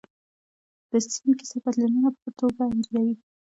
د 0.89 0.91
سیند 1.09 1.33
کیسه 1.39 1.57
بدلونونه 1.65 2.09
په 2.13 2.19
ښه 2.21 2.29
توګه 2.39 2.61
انځوروي. 2.71 3.15